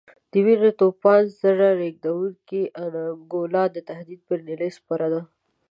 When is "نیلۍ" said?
4.47-4.69